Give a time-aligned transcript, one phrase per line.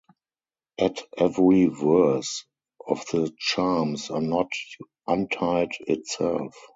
[0.79, 2.47] At every verse
[2.87, 4.49] of the charms a knot
[5.07, 6.55] untied itself.